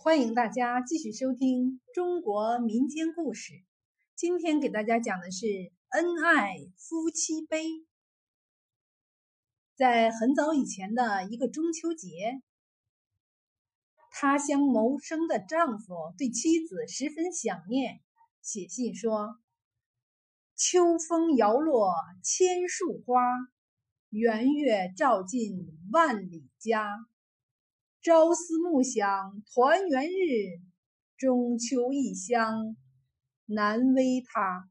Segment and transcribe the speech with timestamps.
[0.00, 3.64] 欢迎大家继续收听中国民间故事。
[4.14, 5.44] 今天给大家讲的是
[5.88, 7.64] 恩爱夫妻悲。
[9.74, 12.40] 在很早以前的一个中秋节，
[14.12, 18.00] 他乡谋生的丈夫对妻子十分想念，
[18.40, 19.40] 写信说
[20.54, 21.92] ：“秋风摇落
[22.22, 23.20] 千树花，
[24.10, 27.08] 圆月照进万里家。”
[28.00, 30.62] 朝思暮想团圆日，
[31.16, 32.76] 中秋异乡
[33.44, 34.70] 难为他。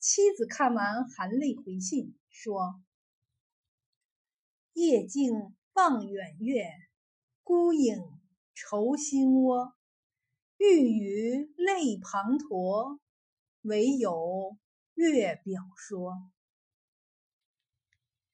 [0.00, 2.82] 妻子看完含泪回信说
[4.74, 5.32] ：“夜静
[5.74, 6.66] 望远月，
[7.44, 8.02] 孤影
[8.52, 9.76] 愁心窝。
[10.56, 12.98] 欲语泪滂沱，
[13.60, 14.56] 唯有
[14.94, 16.14] 月表说。”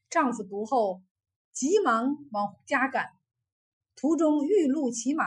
[0.08, 1.02] 丈夫读后。
[1.58, 3.10] 急忙往家赶，
[3.96, 5.24] 途中遇路骑马，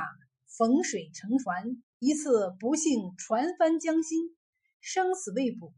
[0.47, 4.33] 逢水乘船，一次不幸船翻江心，
[4.79, 5.73] 生死未卜。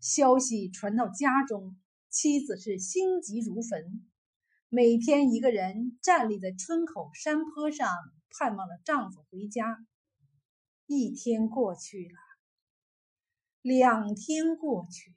[0.00, 1.78] 消息传到家中，
[2.10, 4.06] 妻子是心急如焚，
[4.68, 7.88] 每天一个人站立在村口山坡上，
[8.38, 9.78] 盼望着丈夫回家。
[10.84, 12.18] 一天过去了，
[13.62, 15.16] 两天过去了，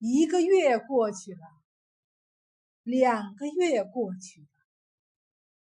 [0.00, 1.38] 一个月过去了。
[2.86, 4.46] 两个月过去了，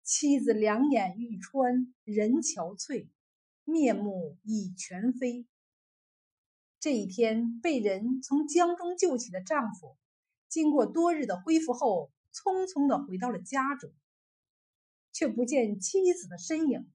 [0.04, 3.08] 妻子两眼欲穿人憔悴，
[3.64, 5.44] 面目已全非。
[6.78, 9.96] 这一天被人从江中救起的丈夫，
[10.48, 13.90] 经过多日的恢复后，匆匆的回到了家中，
[15.12, 16.88] 却不见妻子的身影。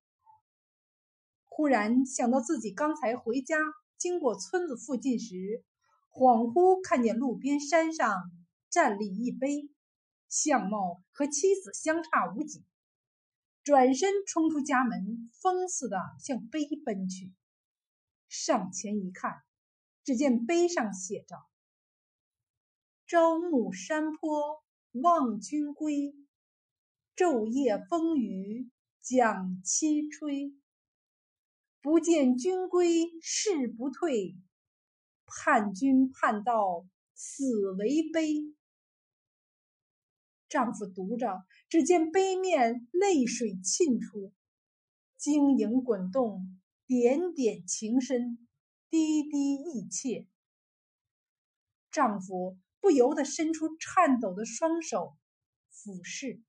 [1.43, 3.57] 忽然想到自己刚才回家
[3.97, 5.61] 经过村子附近时，
[6.09, 8.31] 恍惚看见路边山上
[8.69, 9.69] 站立一碑。
[10.35, 12.61] 相貌和妻子相差无几，
[13.63, 17.31] 转身冲出家门，疯似的向碑奔去。
[18.27, 19.31] 上前一看，
[20.03, 21.37] 只见碑上写着
[23.07, 24.61] ：“朝暮山坡
[24.91, 26.13] 望君归，
[27.15, 30.53] 昼夜风雨将妻吹。
[31.81, 34.35] 不见君归誓不退，
[35.25, 38.53] 盼君盼到死为悲。”
[40.47, 44.31] 丈夫读着，只见杯面泪水沁出，
[45.17, 48.47] 晶莹滚动，点点情深，
[48.89, 50.27] 滴滴意切。
[51.91, 55.15] 丈夫不由得伸出颤抖的双手
[55.71, 56.41] 俯视，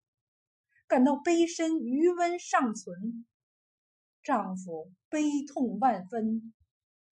[0.86, 3.26] 感到杯身余温尚存。
[4.22, 6.52] 丈夫悲痛万分，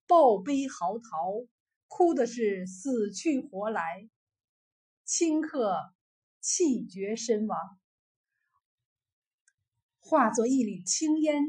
[0.08, 1.48] 抱悲嚎啕，
[1.88, 4.10] 哭的是死去活来。
[5.06, 5.76] 顷刻。
[6.42, 7.58] 气绝身亡，
[10.00, 11.44] 化作一缕青烟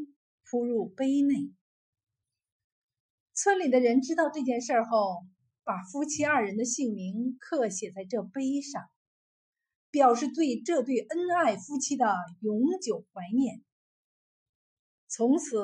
[0.45, 1.53] 扑入杯内。
[3.33, 5.25] 村里的人知道这件事后，
[5.63, 8.83] 把夫妻二人的姓名刻写在这碑上，
[9.91, 13.63] 表示对这对恩爱夫妻的永久怀念。
[15.09, 15.57] 从此，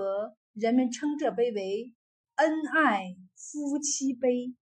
[0.53, 1.95] 人们称这碑为
[2.37, 4.55] “恩爱夫妻碑”。